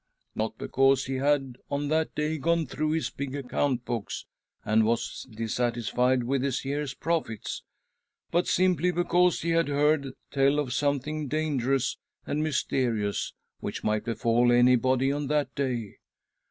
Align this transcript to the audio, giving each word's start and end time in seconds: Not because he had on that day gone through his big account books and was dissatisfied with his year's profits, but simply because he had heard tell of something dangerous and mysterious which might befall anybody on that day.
Not 0.33 0.57
because 0.57 1.05
he 1.05 1.17
had 1.17 1.59
on 1.69 1.89
that 1.89 2.15
day 2.15 2.39
gone 2.39 2.65
through 2.65 2.93
his 2.93 3.11
big 3.11 3.35
account 3.35 3.85
books 3.85 4.25
and 4.65 4.83
was 4.83 5.27
dissatisfied 5.29 6.23
with 6.23 6.41
his 6.41 6.65
year's 6.65 6.95
profits, 6.95 7.61
but 8.31 8.47
simply 8.47 8.89
because 8.89 9.41
he 9.43 9.51
had 9.51 9.67
heard 9.67 10.13
tell 10.31 10.57
of 10.57 10.73
something 10.73 11.27
dangerous 11.27 11.97
and 12.25 12.41
mysterious 12.41 13.33
which 13.59 13.83
might 13.83 14.05
befall 14.05 14.51
anybody 14.51 15.11
on 15.11 15.27
that 15.27 15.53
day. 15.53 15.97